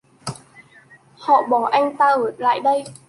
[1.17, 2.83] Họ bỏ anh ta ở lại đây